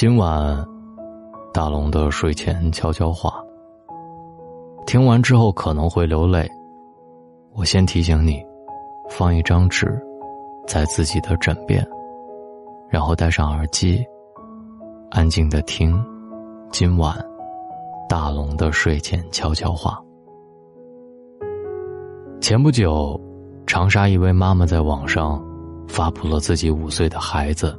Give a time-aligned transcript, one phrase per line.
[0.00, 0.64] 今晚，
[1.52, 3.34] 大龙的睡前悄悄话。
[4.86, 6.48] 听完之后可能会流泪，
[7.52, 8.40] 我先提醒你，
[9.10, 10.00] 放一张纸
[10.68, 11.84] 在自己的枕边，
[12.88, 14.00] 然后戴上耳机，
[15.10, 16.00] 安静的听
[16.70, 17.12] 今晚
[18.08, 20.00] 大龙的睡前悄悄话。
[22.40, 23.20] 前不久，
[23.66, 25.44] 长沙一位妈妈在网上
[25.88, 27.76] 发布了自己五岁的孩子。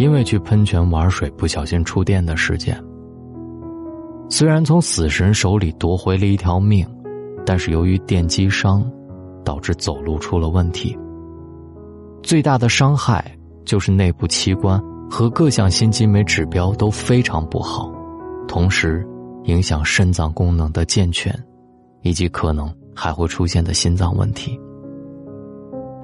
[0.00, 2.82] 因为去喷泉玩水不小心触电的事件，
[4.30, 6.88] 虽然从死神手里夺回了一条命，
[7.44, 8.82] 但是由于电击伤，
[9.44, 10.98] 导致走路出了问题。
[12.22, 13.22] 最大的伤害
[13.66, 17.92] 就是内部器官和各项心肌酶指标都非常不好，
[18.48, 19.06] 同时
[19.44, 21.30] 影响肾脏功能的健全，
[22.00, 24.58] 以及可能还会出现的心脏问题。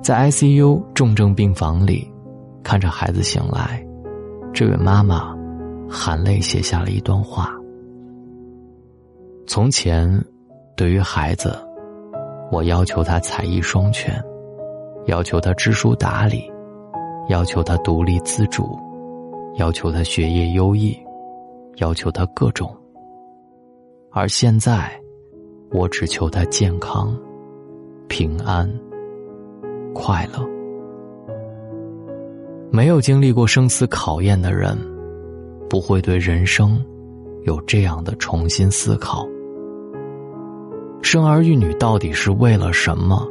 [0.03, 2.07] 在 ICU 重症病房里，
[2.63, 3.83] 看着孩子醒来。
[4.57, 5.37] 这位妈妈
[5.87, 7.55] 含泪写下了一段话：
[9.47, 10.11] 从前，
[10.75, 11.55] 对于孩子，
[12.51, 14.19] 我要求他才艺双全，
[15.09, 16.51] 要求他知书达理，
[17.29, 18.79] 要求他独立自主，
[19.57, 20.99] 要求他学业优异，
[21.77, 22.75] 要求他各种。
[24.11, 24.91] 而现在，
[25.71, 27.15] 我只求他健康、
[28.09, 28.67] 平安、
[29.93, 30.56] 快乐。
[32.77, 34.77] 没有经历过生死考验的人，
[35.67, 36.79] 不会对人生
[37.45, 39.27] 有这样的重新思考。
[41.01, 43.27] 生儿育女到底是为了什么？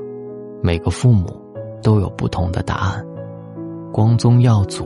[0.64, 1.40] 每个父母
[1.84, 3.06] 都有不同的答案。
[3.94, 4.84] 光宗耀祖，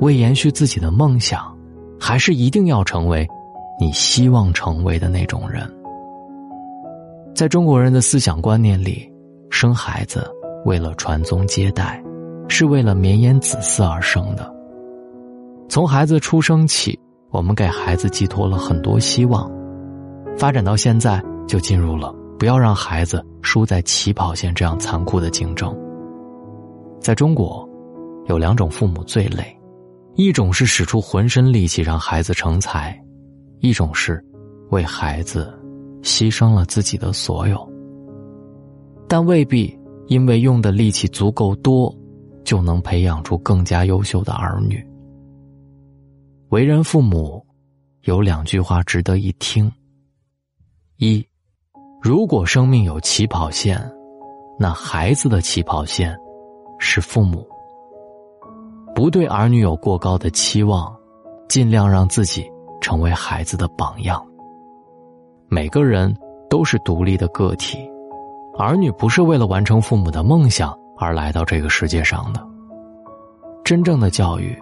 [0.00, 1.54] 为延续自己的梦想，
[2.00, 3.28] 还是一定要成为
[3.78, 5.70] 你希望成为的那种人？
[7.34, 9.06] 在中国人的思想观念里，
[9.50, 10.26] 生孩子
[10.64, 12.02] 为了传宗接代。
[12.48, 14.54] 是为了绵延子嗣而生的。
[15.68, 16.98] 从孩子出生起，
[17.30, 19.50] 我们给孩子寄托了很多希望，
[20.36, 25.76] 发展到现在，就进入了不要让孩子输在起跑线这样残酷的竞争。
[27.00, 27.68] 在中国，
[28.26, 29.56] 有两种父母最累，
[30.14, 32.96] 一种是使出浑身力气让孩子成才，
[33.60, 34.24] 一种是
[34.70, 35.52] 为孩子
[36.02, 37.68] 牺牲了自己的所有。
[39.08, 41.94] 但未必因为用的力气足够多。
[42.46, 44.82] 就能培养出更加优秀的儿女。
[46.50, 47.44] 为人父母，
[48.02, 49.70] 有两句话值得一听：
[50.98, 51.26] 一，
[52.00, 53.78] 如果生命有起跑线，
[54.60, 56.16] 那孩子的起跑线
[56.78, 57.44] 是父母。
[58.94, 60.96] 不对儿女有过高的期望，
[61.48, 62.48] 尽量让自己
[62.80, 64.24] 成为孩子的榜样。
[65.48, 66.16] 每个人
[66.48, 67.78] 都是独立的个体，
[68.56, 70.78] 儿女不是为了完成父母的梦想。
[70.98, 72.44] 而来到这个世界上的，
[73.64, 74.56] 真正的教育，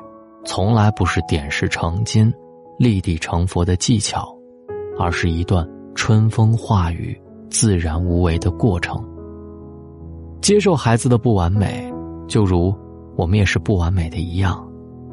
[0.45, 2.33] 从来不是点石成金、
[2.79, 4.37] 立地成佛的技巧，
[4.99, 7.19] 而是一段春风化雨、
[7.51, 9.03] 自然无为的过程。
[10.41, 11.93] 接受孩子的不完美，
[12.27, 12.75] 就如
[13.17, 14.67] 我们也是不完美的一样。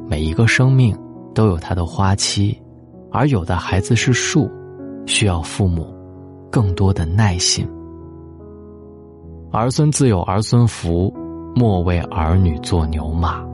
[0.08, 0.98] 每一个生命
[1.34, 2.60] 都有它的花期，
[3.10, 4.50] 而有的孩子是树，
[5.06, 5.94] 需要父母
[6.50, 7.66] 更多的耐心。
[9.52, 11.12] 儿孙自有儿孙福，
[11.54, 13.44] 莫为儿女做牛马。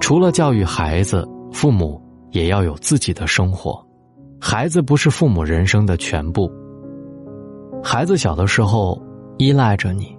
[0.00, 2.00] 除了教育孩子，父母
[2.30, 3.86] 也要有自己的生活。
[4.40, 6.50] 孩子不是父母人生的全部。
[7.84, 8.98] 孩子小的时候
[9.36, 10.16] 依赖着你，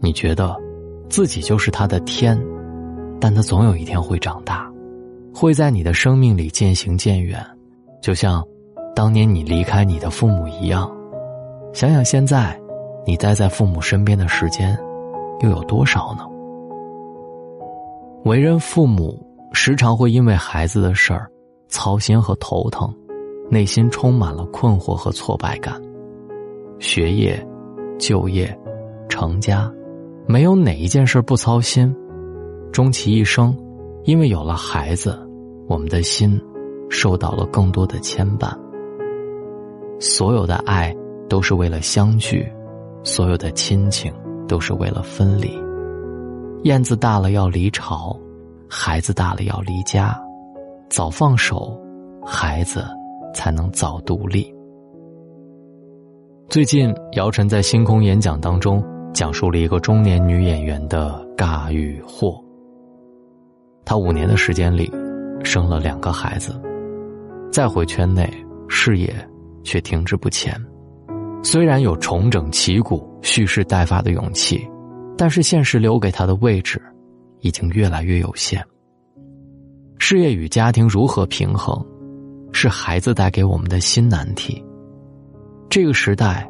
[0.00, 0.56] 你觉得
[1.08, 2.40] 自己就是他的天，
[3.20, 4.70] 但他总有一天会长大，
[5.34, 7.44] 会在你的生命里渐行渐远，
[8.00, 8.40] 就像
[8.94, 10.88] 当年你离开你的父母一样。
[11.72, 12.61] 想想现在。
[13.04, 14.78] 你待在父母身边的时间，
[15.40, 16.24] 又有多少呢？
[18.24, 19.20] 为人父母，
[19.52, 21.28] 时常会因为孩子的事儿
[21.68, 22.94] 操心和头疼，
[23.50, 25.80] 内心充满了困惑和挫败感。
[26.78, 27.44] 学业、
[27.98, 28.56] 就业、
[29.08, 29.72] 成家，
[30.26, 31.92] 没有哪一件事不操心。
[32.72, 33.56] 终其一生，
[34.04, 35.18] 因为有了孩子，
[35.68, 36.40] 我们的心
[36.88, 38.52] 受到了更多的牵绊。
[39.98, 40.94] 所有的爱
[41.28, 42.48] 都是为了相聚。
[43.04, 44.12] 所有的亲情
[44.46, 45.50] 都是为了分离。
[46.64, 48.16] 燕子大了要离巢，
[48.68, 50.16] 孩子大了要离家。
[50.88, 51.80] 早放手，
[52.24, 52.84] 孩子
[53.34, 54.54] 才能早独立。
[56.48, 58.84] 最近，姚晨在星空演讲当中
[59.14, 62.38] 讲述了一个中年女演员的尬与祸。
[63.84, 64.92] 她五年的时间里，
[65.42, 66.60] 生了两个孩子，
[67.50, 68.30] 再回圈内，
[68.68, 69.12] 事业
[69.64, 70.54] 却停滞不前。
[71.42, 74.66] 虽然有重整旗鼓、蓄势待发的勇气，
[75.18, 76.80] 但是现实留给他的位置，
[77.40, 78.64] 已经越来越有限。
[79.98, 81.84] 事业与家庭如何平衡，
[82.52, 84.64] 是孩子带给我们的新难题。
[85.68, 86.48] 这个时代，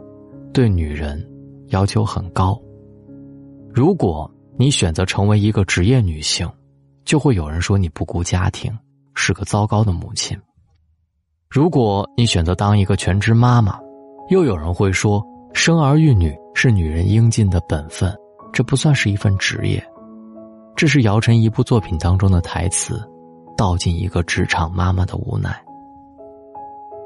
[0.52, 1.26] 对女人
[1.68, 2.60] 要求很高。
[3.72, 6.48] 如果你选择成为一个职业女性，
[7.04, 8.70] 就会有人说你不顾家庭，
[9.14, 10.38] 是个糟糕的母亲。
[11.48, 13.78] 如果你选择当一个全职妈妈，
[14.28, 18.14] 又有人会说生儿育女是女人应尽的本分，
[18.52, 19.82] 这不算是一份职业。
[20.74, 23.02] 这是姚晨一部作品当中的台词，
[23.56, 25.54] 道尽一个职场妈妈的无奈。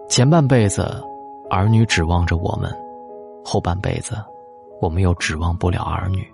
[0.09, 1.03] 前半辈子，
[1.51, 2.71] 儿女指望着我们；
[3.45, 4.15] 后半辈子，
[4.81, 6.25] 我们又指望不了儿女。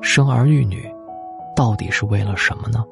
[0.00, 0.88] 生儿育女，
[1.56, 2.84] 到底是为了什么呢？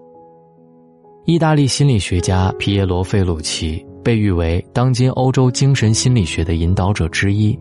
[1.25, 7.59] 意大利心理学家皮耶罗·费鲁奇被誉为当今欧洲精神心理学的引导者之一。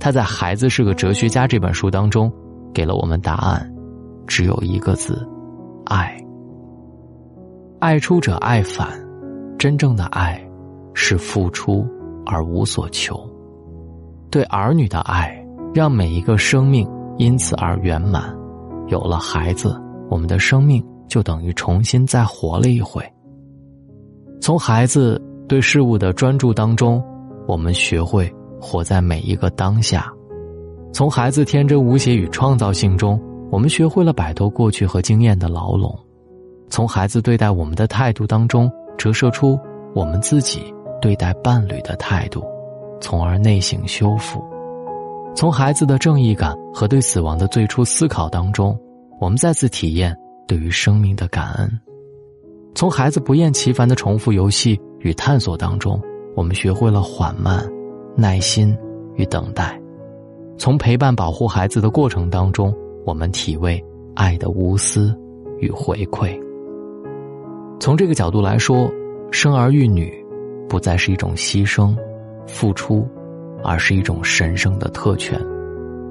[0.00, 2.30] 他在《孩子是个哲学家》这本书当中，
[2.72, 3.72] 给了我们答案，
[4.26, 5.26] 只有一个字。
[5.86, 6.16] 爱，
[7.78, 8.88] 爱出者爱返，
[9.58, 10.42] 真正的爱
[10.94, 11.86] 是付出
[12.26, 13.18] 而无所求。
[14.30, 16.88] 对儿女的爱，让每一个生命
[17.18, 18.34] 因此而圆满。
[18.88, 19.80] 有了孩子，
[20.10, 23.02] 我们的生命就等于重新再活了一回。
[24.40, 27.02] 从孩子对事物的专注当中，
[27.46, 30.02] 我们学会活在每一个当下；
[30.92, 33.20] 从孩子天真无邪与创造性中。
[33.50, 35.96] 我们学会了摆脱过去和经验的牢笼，
[36.68, 39.56] 从孩子对待我们的态度当中折射出
[39.94, 42.42] 我们自己对待伴侣的态度，
[43.00, 44.42] 从而内省修复。
[45.36, 48.76] 从孩子的正义感和对死亡的最初思考当中，
[49.20, 50.16] 我们再次体验
[50.48, 51.70] 对于生命的感恩。
[52.74, 56.02] 从孩子不厌其烦的重复游戏与探索当中，
[56.34, 57.64] 我们学会了缓慢、
[58.16, 58.76] 耐心
[59.14, 59.80] 与等待。
[60.58, 62.74] 从陪伴保护孩子的过程当中。
[63.06, 63.78] 我们体味
[64.14, 65.14] 爱的无私
[65.60, 66.34] 与回馈。
[67.78, 68.90] 从这个角度来说，
[69.30, 70.10] 生儿育女
[70.70, 71.94] 不再是一种牺牲、
[72.46, 73.06] 付出，
[73.62, 75.38] 而是一种神圣的特权，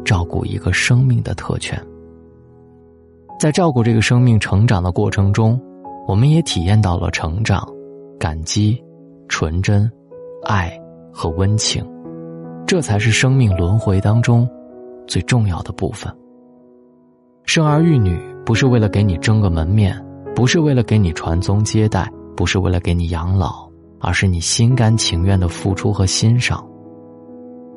[0.05, 1.83] 照顾一个生命的特权。
[3.39, 5.59] 在照顾这个生命成长的过程中，
[6.07, 7.67] 我们也体验到了成长、
[8.23, 8.81] 感激、
[9.27, 9.91] 纯真、
[10.45, 10.71] 爱
[11.11, 11.85] 和温情，
[12.65, 14.49] 这才是生命轮回当中
[15.05, 16.09] 最重要的部分。
[17.43, 20.01] 生儿育女不是为了给你争个门面，
[20.33, 26.65] 不是为了给你传宗接代，不是为了给你养老，而是你心甘情愿的付出和欣赏。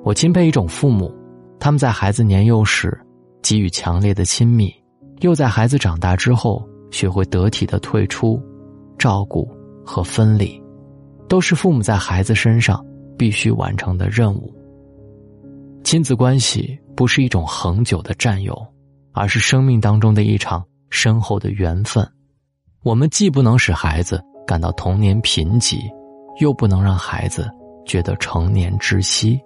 [0.04, 1.12] 我钦佩一种父母，
[1.58, 2.96] 他们在孩子年幼时
[3.42, 4.72] 给予强烈的亲密，
[5.22, 8.40] 又在孩子长大之后学会得体的退出、
[8.96, 9.50] 照顾
[9.86, 10.60] 和分离，
[11.28, 12.84] 都是父母在孩子身上
[13.16, 14.52] 必须完成的任务。
[15.84, 18.54] 亲子关系不是一种恒久的占有。
[19.18, 22.06] 而是生命当中的一场深厚的缘分，
[22.82, 25.78] 我们既不能使孩子感到童年贫瘠，
[26.38, 27.50] 又不能让孩子
[27.86, 29.40] 觉得成年窒息。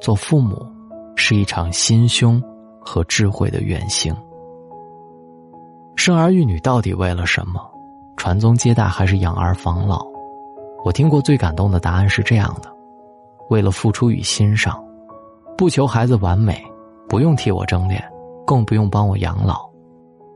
[0.00, 0.66] 做父母
[1.14, 2.42] 是一场心胸
[2.80, 4.16] 和智慧的远行。
[5.94, 7.60] 生儿育女到底为了什么？
[8.22, 10.06] 传宗接代还是养儿防老？
[10.84, 12.72] 我听过最感动的答案是这样的：
[13.50, 14.80] 为了付出与欣赏，
[15.58, 16.64] 不求孩子完美，
[17.08, 18.00] 不用替我争脸。
[18.46, 19.68] 更不用帮我养老，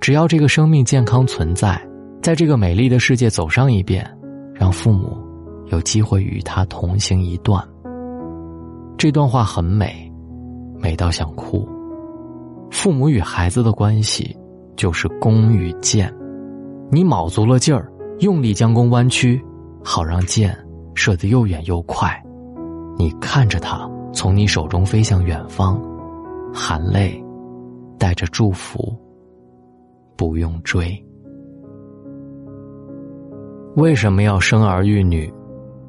[0.01, 1.81] 只要这个生命健康存在，
[2.21, 4.05] 在这个美丽的世界走上一遍，
[4.53, 5.17] 让父母
[5.67, 7.65] 有机会与他同行一段。
[8.99, 10.13] 这段话很美，
[10.77, 11.65] 美到想哭。
[12.69, 14.37] 父母与孩子的关系
[14.75, 16.13] 就是弓与箭，
[16.91, 17.91] 你卯足了劲儿，
[18.21, 19.43] 用力将弓弯曲，
[19.85, 20.57] 好让箭
[20.95, 22.11] 射得又远又快。
[22.97, 25.81] 你看着它从你手中飞向远方，
[26.53, 27.23] 含泪。
[27.99, 28.95] 带着祝福，
[30.17, 31.03] 不用追。
[33.75, 35.33] 为什么要生儿育女？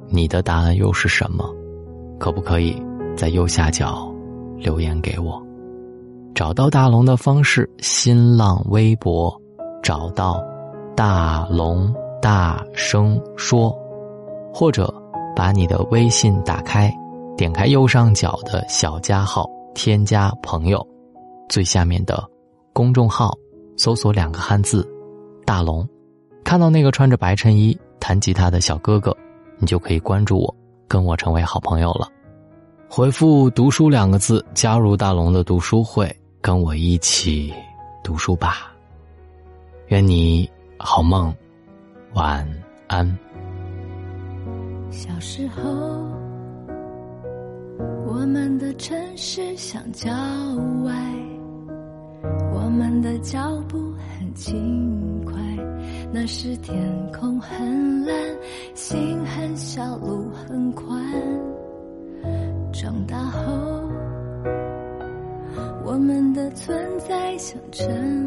[0.07, 1.53] 你的答案又是什么？
[2.17, 2.81] 可不可以
[3.13, 4.09] 在右下角
[4.55, 5.45] 留言给我？
[6.33, 9.29] 找到大龙的方式：新浪微博，
[9.83, 10.41] 找到
[10.97, 13.69] 大龙大声说，
[14.51, 14.91] 或者
[15.35, 16.91] 把你的微信打开，
[17.37, 20.83] 点开右上角的小加号，添加朋友。
[21.49, 22.27] 最下面的
[22.73, 23.31] 公众号，
[23.77, 24.83] 搜索两个汉字
[25.45, 25.87] “大龙”，
[26.43, 29.15] 看到那个穿着白衬衣弹吉他的小哥哥，
[29.59, 30.55] 你就可以关注我，
[30.87, 32.07] 跟我成为好朋友了。
[32.89, 36.11] 回复“读书”两个字，加入大龙的读书会，
[36.41, 37.53] 跟我一起
[38.03, 38.73] 读书吧。
[39.89, 41.33] 愿你好梦，
[42.13, 42.47] 晚
[42.87, 43.17] 安。
[44.91, 45.63] 小时候，
[48.05, 50.11] 我们的城市像郊
[50.83, 50.93] 外。
[52.53, 53.77] 我们的脚步
[54.19, 55.33] 很轻快，
[56.11, 56.77] 那时天
[57.11, 58.15] 空很蓝，
[58.75, 61.03] 心很小，路很宽。
[62.71, 63.83] 长大后，
[65.85, 68.26] 我们的存在像尘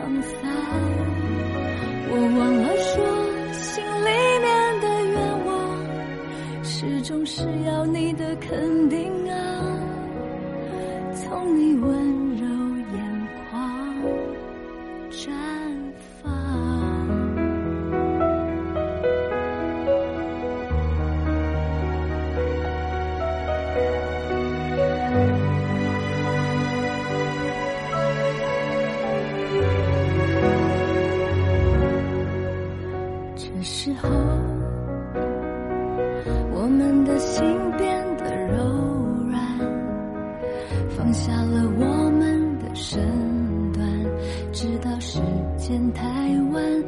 [2.13, 2.99] 我忘了说，
[3.53, 4.09] 心里
[4.41, 4.45] 面
[4.81, 5.15] 的愿
[5.45, 5.51] 望，
[6.61, 9.33] 始终是要你的肯定啊。
[11.15, 12.30] 从你温
[41.21, 42.99] 下了我们的身
[43.71, 43.87] 段，
[44.51, 45.19] 直到时
[45.55, 46.03] 间太
[46.51, 46.83] 晚，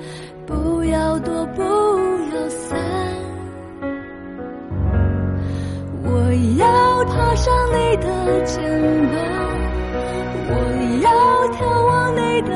[0.48, 2.80] 不要躲，不要散。
[6.02, 8.60] 我要爬上你的肩
[9.12, 9.13] 膀，
[10.50, 10.52] 我
[11.04, 11.08] 要
[11.52, 12.50] 眺望你的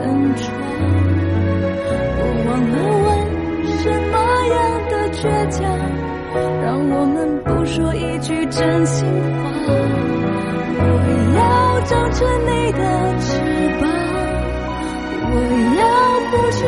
[0.00, 0.42] 远窗。
[2.18, 2.74] 我忘了
[3.06, 3.08] 问
[3.78, 4.14] 什么
[4.50, 4.58] 样
[4.90, 5.62] 的倔强，
[6.60, 10.09] 让我们不说一句真心话。
[11.32, 12.78] 我要长成你的
[13.20, 13.28] 翅
[13.80, 13.82] 膀，
[15.30, 15.34] 我
[15.78, 15.82] 要
[16.30, 16.58] 不去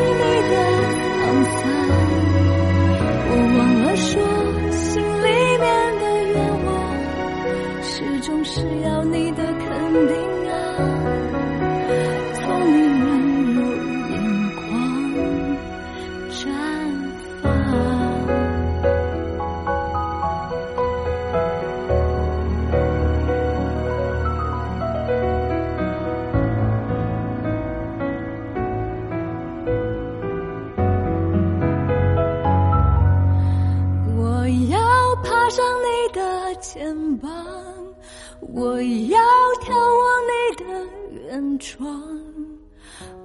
[41.62, 42.02] 窗。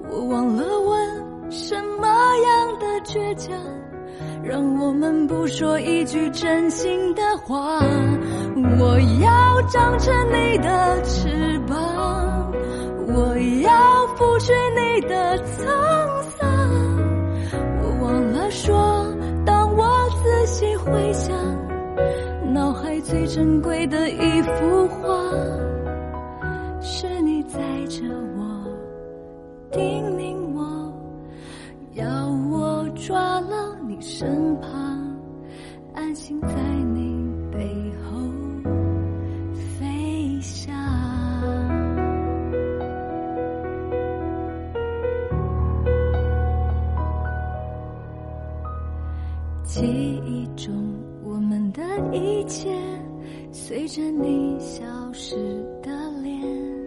[0.10, 3.52] 我忘了问什么样的倔强，
[4.44, 7.80] 让我们不说一句真心的话。
[8.80, 12.52] 我要长成你的翅膀，
[13.08, 15.66] 我要拂去你的沧
[16.38, 16.48] 桑。
[17.82, 19.06] 我忘了说，
[19.46, 21.36] 当我仔细回想。
[22.54, 25.08] 脑海最珍贵的一幅画，
[29.78, 30.92] 叮咛我，
[31.94, 34.72] 要我抓牢你身旁，
[35.94, 36.56] 安心在
[36.96, 38.18] 你背后
[39.78, 40.74] 飞翔。
[49.64, 50.74] 记忆中。
[51.24, 52.72] 我们的一切，
[53.52, 55.36] 随着你消失
[55.84, 55.92] 的
[56.24, 56.87] 脸。